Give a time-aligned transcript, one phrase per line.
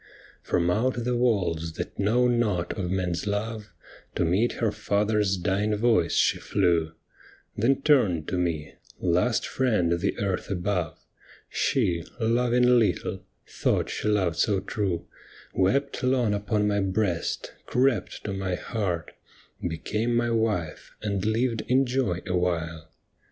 [0.41, 3.71] From out the walls that know not of men's love,
[4.15, 6.93] To meet her father's dying voice she flew,
[7.55, 10.97] Then turned to me— last friend the earth above—
[11.63, 15.05] She, loving little, thought she loved so true,
[15.53, 19.11] Wept long upon my breast, crept to my heart,
[19.61, 22.89] Became my wife, and lived in joy a while.